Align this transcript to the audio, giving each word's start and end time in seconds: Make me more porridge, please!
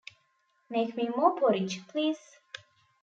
Make 0.67 0.97
me 0.97 1.09
more 1.09 1.39
porridge, 1.39 1.87
please! 1.89 2.17